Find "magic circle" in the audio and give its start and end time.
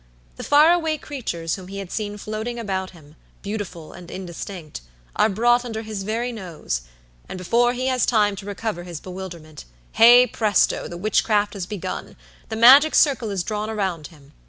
12.55-13.29